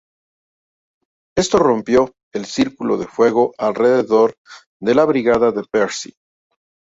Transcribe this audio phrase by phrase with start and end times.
[1.37, 4.33] Esto rompió el círculo de fuego alrededor
[4.81, 6.15] de la brigada de Percy.